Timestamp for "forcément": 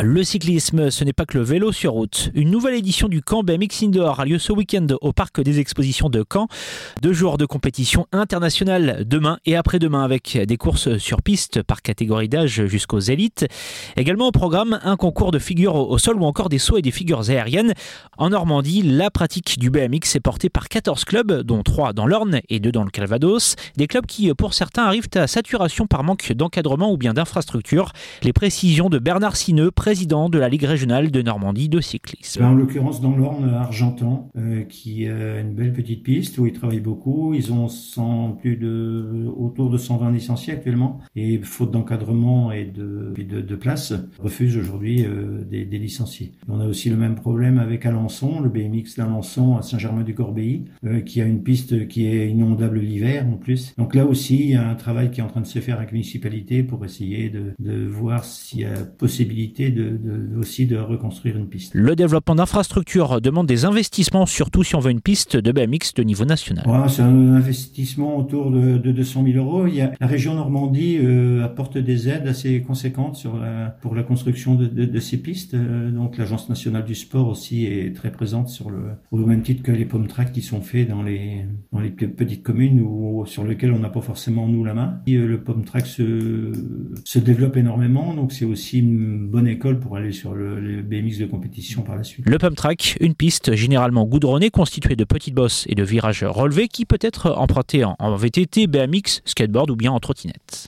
84.00-84.48